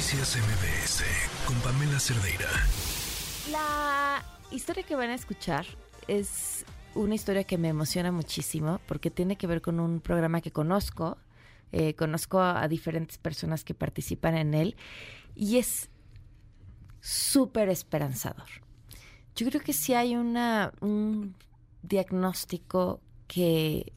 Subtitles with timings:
[0.00, 1.04] Noticias MBS
[1.44, 2.48] con Pamela Cerdeira.
[3.52, 5.66] La historia que van a escuchar
[6.08, 6.64] es
[6.94, 11.18] una historia que me emociona muchísimo porque tiene que ver con un programa que conozco.
[11.72, 14.74] Eh, conozco a, diferentes personas que participan en él
[15.34, 15.90] y es
[17.02, 18.48] súper esperanzador.
[19.36, 21.34] Yo creo que si hay una, un
[21.82, 23.92] diagnóstico que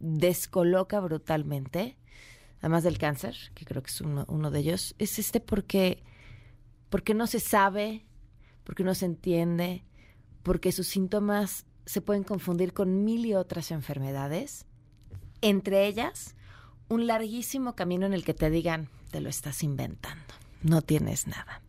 [0.00, 1.98] descoloca brutalmente,
[2.62, 6.02] además del cáncer, que creo que es uno, de ellos, es este porque,
[6.88, 8.06] porque no se sabe,
[8.64, 9.84] porque no se entiende,
[10.44, 14.64] porque sus síntomas se pueden confundir con mil y otras enfermedades,
[15.40, 16.36] entre ellas
[16.88, 21.62] un larguísimo camino en el que te digan, te lo estás inventando, no tienes nada.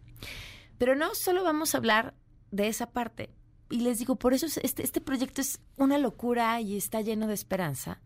[0.78, 2.14] Pero no solo vamos a hablar
[2.52, 3.32] de esa parte,
[3.72, 7.26] y les digo, por eso es- este, este proyecto es una locura y está lleno
[7.26, 8.00] de esperanza,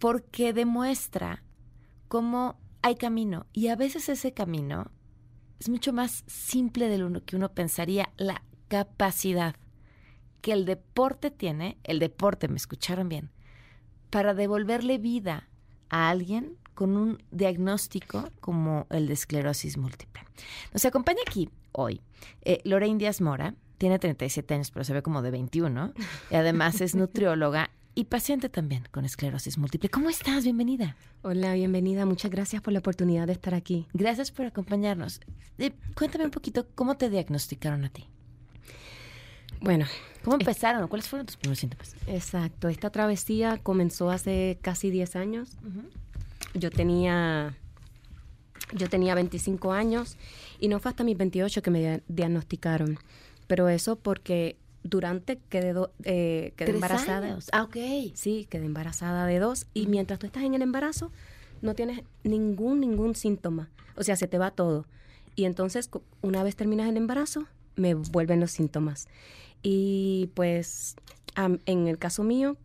[0.00, 1.44] porque demuestra
[2.10, 4.90] cómo hay camino, y a veces ese camino
[5.60, 9.54] es mucho más simple de lo que uno pensaría, la capacidad
[10.40, 13.30] que el deporte tiene, el deporte, me escucharon bien,
[14.10, 15.48] para devolverle vida
[15.88, 20.24] a alguien con un diagnóstico como el de esclerosis múltiple.
[20.72, 22.00] Nos acompaña aquí hoy
[22.42, 25.94] eh, Lorraine Díaz Mora, tiene 37 años, pero se ve como de 21,
[26.32, 29.88] y además es nutrióloga y paciente también con esclerosis múltiple.
[29.90, 30.44] ¿Cómo estás?
[30.44, 30.96] Bienvenida.
[31.22, 32.06] Hola, bienvenida.
[32.06, 33.86] Muchas gracias por la oportunidad de estar aquí.
[33.92, 35.20] Gracias por acompañarnos.
[35.58, 38.06] Eh, cuéntame un poquito, ¿cómo te diagnosticaron a ti?
[39.60, 39.86] Bueno,
[40.24, 40.86] ¿Cómo empezaron?
[40.88, 41.94] ¿Cuáles fueron tus primeros síntomas?
[42.06, 42.68] exacto.
[42.68, 45.50] Esta travesía comenzó hace casi 10 años.
[46.54, 47.54] Yo tenía
[48.72, 50.16] yo tenía 25 años
[50.60, 52.98] y no fue hasta mis 28 que me dia- diagnosticaron.
[53.48, 57.26] Pero eso porque durante quedé, do- eh, quedé Tres embarazada.
[57.28, 57.48] años.
[57.52, 57.76] Ah, ok.
[58.14, 61.10] Sí, quedé embarazada de dos y mientras tú estás en el embarazo
[61.62, 63.68] no tienes ningún, ningún síntoma.
[63.96, 64.86] O sea, se te va todo.
[65.36, 65.90] Y entonces,
[66.22, 69.08] una vez terminas el embarazo, me vuelven los síntomas.
[69.62, 70.96] Y pues,
[71.34, 72.56] am- en el caso mío,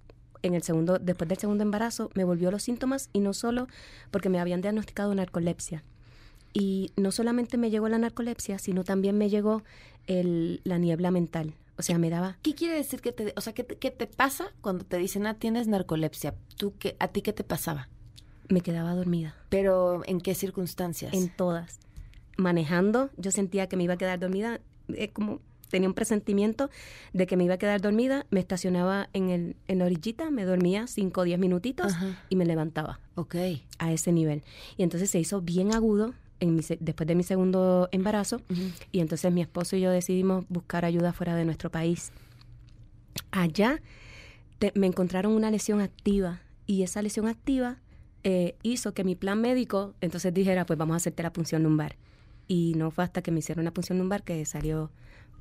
[0.42, 3.68] en el segundo, después del segundo embarazo, me volvió los síntomas y no solo
[4.12, 5.84] porque me habían diagnosticado narcolepsia.
[6.54, 9.64] Y no solamente me llegó la narcolepsia, sino también me llegó
[10.08, 11.54] el- la niebla mental.
[11.78, 14.08] O sea, me daba ¿Qué quiere decir que te, o sea, qué te, qué te
[14.08, 16.34] pasa cuando te dicen, ah, tienes narcolepsia?
[16.58, 17.90] ¿Tú qué, a ti qué te pasaba?
[18.48, 19.36] me quedaba dormida.
[19.50, 21.14] Pero, ¿en qué circunstancias?
[21.16, 21.80] En todas.
[22.38, 24.60] Manejando, yo sentía que me iba a quedar dormida,
[24.90, 26.70] eh, como tenía un presentimiento
[27.14, 30.46] de que me iba a quedar dormida, me estacionaba en, el, en la orillita, me
[30.46, 32.24] dormía 5 o 10 minutitos Ajá.
[32.30, 33.36] y me levantaba Ok.
[33.80, 34.44] a ese nivel.
[34.78, 36.14] Y entonces se hizo bien agudo
[36.46, 38.42] en mi después de mi segundo embarazo
[38.92, 42.12] y entonces mi esposo y yo decidimos buscar ayuda fuera de nuestro país.
[43.32, 43.82] Allá
[44.60, 47.78] te- me encontraron una lesión activa y esa lesión activa
[48.24, 51.96] eh, hizo que mi plan médico entonces dijera, pues vamos a hacerte la punción lumbar.
[52.48, 54.92] Y no fue hasta que me hicieron la punción lumbar que salió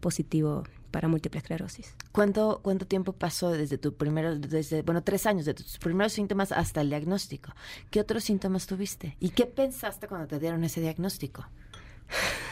[0.05, 1.97] positivo para múltiple esclerosis.
[2.13, 6.53] ¿Cuánto, ¿Cuánto tiempo pasó desde tu primero, desde, bueno, tres años, de tus primeros síntomas
[6.53, 7.53] hasta el diagnóstico?
[7.91, 9.17] ¿Qué otros síntomas tuviste?
[9.19, 11.47] ¿Y qué pensaste cuando te dieron ese diagnóstico?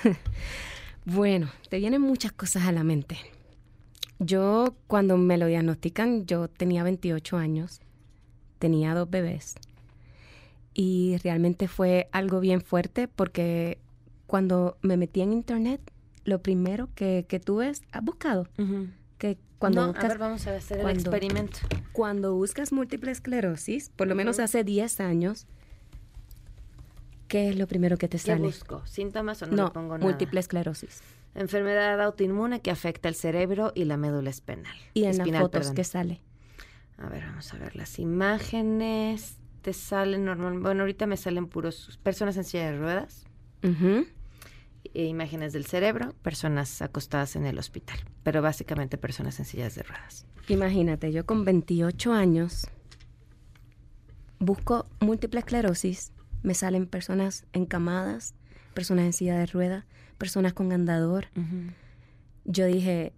[1.05, 3.19] Bueno, te vienen muchas cosas a la mente.
[4.21, 7.81] Yo, cuando me lo diagnostican, yo tenía 28 años,
[8.61, 9.57] tenía dos bebés.
[10.75, 13.79] Y realmente fue algo bien fuerte porque
[14.29, 15.81] cuando me metí en internet,
[16.25, 18.49] lo primero que, que tuve es, ¿has buscado?
[19.19, 21.59] Que cuando, no, buscas, a ver, vamos a hacer el experimento.
[21.93, 25.47] cuando buscas múltiple esclerosis, por lo menos hace 10 años,
[27.29, 28.43] ¿qué es lo primero que te ¿Qué sale?
[28.43, 28.85] busco?
[28.87, 30.09] ¿Síntomas o no, no, le pongo nada?
[30.11, 31.01] múltiple esclerosis.
[31.35, 34.77] Enfermedad autoinmune que afecta el cerebro y la médula espinal.
[34.95, 35.75] Y en Espinal, las fotos perdón.
[35.77, 36.21] que sale.
[36.99, 39.39] A ver, vamos a ver las imágenes.
[39.63, 40.59] Te salen normal.
[40.59, 43.25] Bueno, ahorita me salen puros personas en silla de ruedas.
[44.95, 49.83] E imágenes del cerebro, personas acostadas en el hospital, pero básicamente personas en sillas de
[49.83, 50.27] ruedas.
[50.49, 52.67] Imagínate, yo con 28 años
[54.39, 58.35] busco múltiple esclerosis, me salen personas encamadas,
[58.75, 59.85] personas en silla de ruedas,
[60.19, 61.27] personas con andador.
[62.45, 63.13] Yo dije,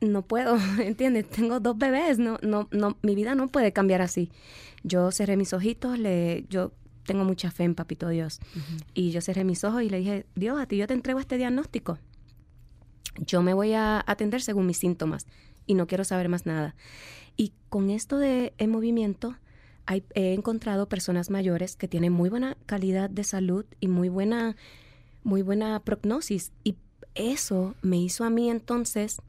[0.00, 1.28] no puedo, ¿entiendes?
[1.28, 4.30] Tengo dos bebés, no, no, no, mi vida no puede cambiar así.
[4.82, 6.72] Yo cerré mis ojitos, le, yo
[7.04, 8.40] tengo mucha fe en Papito Dios.
[8.94, 11.36] Y yo cerré mis ojos y le dije, Dios, a ti yo te entrego este
[11.36, 11.98] diagnóstico.
[13.26, 15.26] Yo me voy a atender según mis síntomas
[15.66, 16.74] y no quiero saber más nada.
[17.36, 19.36] Y con esto de en movimiento,
[19.86, 24.56] hay- he encontrado personas mayores que tienen muy buena calidad de salud y muy buena,
[25.24, 26.52] muy buena prognosis.
[26.64, 26.76] Y
[27.14, 29.20] eso me hizo a mí entonces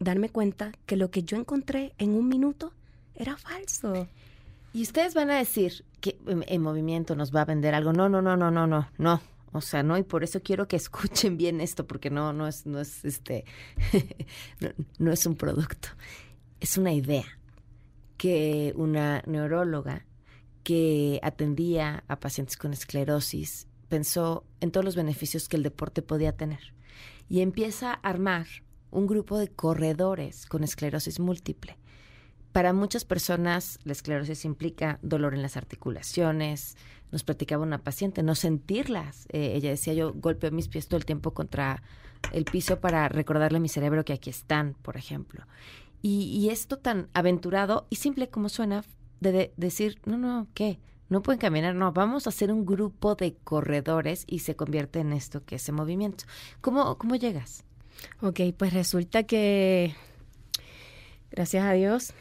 [0.00, 2.72] darme cuenta que lo que yo encontré en un minuto
[3.14, 4.08] era falso.
[4.74, 7.92] Y ustedes van a decir que en, en movimiento nos va a vender algo.
[7.92, 9.20] No, no, no, no, no, no, no.
[9.52, 9.96] O sea, ¿no?
[9.96, 13.44] Y por eso quiero que escuchen bien esto, porque no, no es, no es este,
[14.98, 15.88] no, es un producto.
[16.60, 17.24] Es una idea
[18.16, 20.06] que una neuróloga
[20.64, 26.36] que atendía a pacientes con esclerosis pensó en todos los beneficios que el deporte podía
[26.36, 26.74] tener
[27.28, 28.46] y empieza a armar
[28.90, 31.76] un grupo de corredores con esclerosis múltiple.
[32.54, 36.76] Para muchas personas la esclerosis implica dolor en las articulaciones.
[37.10, 39.26] Nos platicaba una paciente, no sentirlas.
[39.32, 41.82] Eh, ella decía, yo golpeo mis pies todo el tiempo contra
[42.32, 45.44] el piso para recordarle a mi cerebro que aquí están, por ejemplo.
[46.00, 48.84] Y, esto tan aventurado y simple como suena,
[49.18, 50.78] de, decir, no, no, ¿qué?
[51.08, 55.12] No pueden caminar, no, vamos a hacer un grupo de corredores y se convierte en
[55.12, 56.22] esto que es el movimiento.
[56.60, 57.64] ¿Cómo, cómo llegas?
[58.20, 59.96] Ok, pues resulta que,
[61.32, 62.14] gracias a Dios,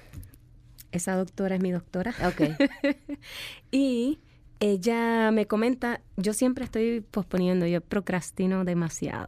[0.93, 2.13] esa doctora es mi doctora.
[2.25, 2.55] Ok.
[3.71, 4.19] y
[4.59, 9.27] ella me comenta, yo siempre estoy posponiendo, yo procrastino demasiado.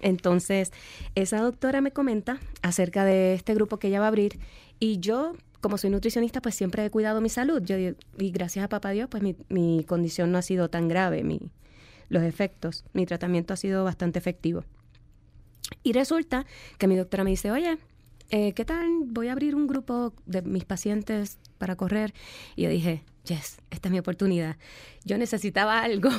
[0.00, 0.72] Entonces,
[1.14, 4.38] esa doctora me comenta acerca de este grupo que ella va a abrir
[4.78, 7.62] y yo, como soy nutricionista, pues siempre he cuidado mi salud.
[7.62, 11.24] Yo, y gracias a papá Dios, pues mi, mi condición no ha sido tan grave,
[11.24, 11.40] mi,
[12.08, 14.64] los efectos, mi tratamiento ha sido bastante efectivo.
[15.82, 16.44] Y resulta
[16.78, 17.78] que mi doctora me dice, oye,
[18.30, 18.86] eh, ¿qué tal?
[19.06, 22.12] Voy a abrir un grupo de mis pacientes para correr.
[22.56, 24.56] Y yo dije, yes, esta es mi oportunidad.
[25.04, 26.10] Yo necesitaba algo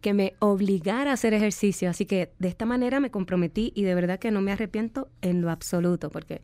[0.00, 1.90] que me obligara a hacer ejercicio.
[1.90, 5.42] Así que de esta manera me comprometí y de verdad que no me arrepiento en
[5.42, 6.42] lo absoluto porque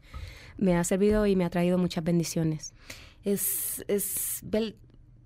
[0.56, 2.74] me ha servido y me ha traído muchas bendiciones.
[3.24, 4.40] Es, es,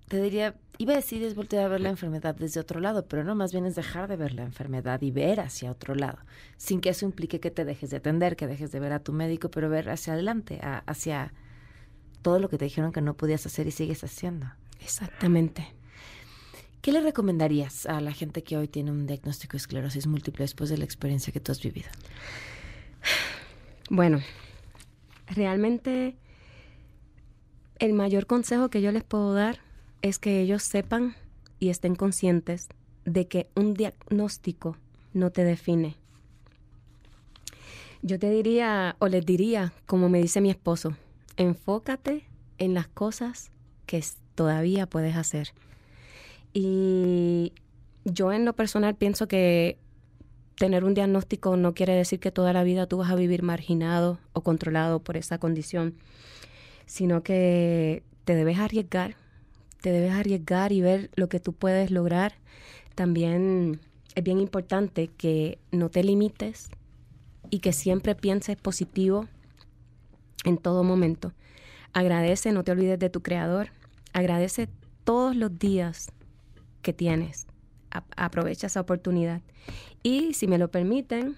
[0.09, 3.23] te diría, iba a decir es voltear a ver la enfermedad desde otro lado, pero
[3.23, 6.17] no, más bien es dejar de ver la enfermedad y ver hacia otro lado,
[6.57, 9.13] sin que eso implique que te dejes de atender, que dejes de ver a tu
[9.13, 11.31] médico, pero ver hacia adelante, hacia
[12.23, 14.47] todo lo que te dijeron que no podías hacer y sigues haciendo.
[14.81, 15.67] Exactamente.
[16.81, 20.71] ¿Qué le recomendarías a la gente que hoy tiene un diagnóstico de esclerosis múltiple después
[20.71, 21.89] de la experiencia que tú has vivido?
[23.91, 24.21] Bueno,
[25.27, 26.15] realmente
[27.77, 29.68] el mayor consejo que yo les puedo dar
[30.01, 31.15] es que ellos sepan
[31.59, 32.69] y estén conscientes
[33.05, 34.77] de que un diagnóstico
[35.13, 35.95] no te define.
[38.01, 40.95] Yo te diría, o les diría, como me dice mi esposo,
[41.35, 42.23] enfócate
[42.57, 43.51] en las cosas
[43.85, 44.03] que
[44.35, 45.49] todavía puedes hacer.
[46.53, 47.51] Y
[48.05, 49.77] yo en lo personal pienso que
[50.55, 54.19] tener un diagnóstico no quiere decir que toda la vida tú vas a vivir marginado
[54.33, 55.95] o controlado por esa condición,
[56.85, 59.15] sino que te debes arriesgar
[59.81, 62.33] te debes arriesgar y ver lo que tú puedes lograr.
[62.95, 63.79] También
[64.15, 66.69] es bien importante que no te limites
[67.49, 69.27] y que siempre pienses positivo
[70.45, 71.33] en todo momento.
[71.93, 73.69] Agradece, no te olvides de tu creador.
[74.13, 74.69] Agradece
[75.03, 76.11] todos los días
[76.81, 77.47] que tienes.
[78.15, 79.41] aprovecha esa oportunidad.
[80.03, 81.37] Y si me lo permiten,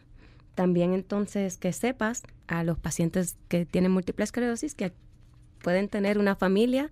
[0.56, 4.92] también entonces que sepas a los pacientes que tienen múltiple esclerosis que
[5.62, 6.90] pueden tener una familia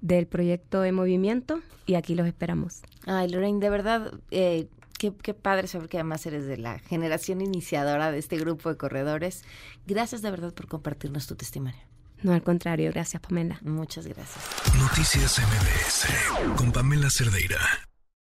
[0.00, 2.82] del proyecto de movimiento y aquí los esperamos.
[3.06, 4.68] Ay, Lorraine, de verdad, eh,
[4.98, 8.76] qué, qué padre saber que además eres de la generación iniciadora de este grupo de
[8.76, 9.44] corredores.
[9.86, 11.80] Gracias de verdad por compartirnos tu testimonio.
[12.22, 13.58] No, al contrario, gracias Pamela.
[13.62, 14.44] Muchas gracias.
[14.78, 17.58] Noticias MBS con Pamela Cerdeira.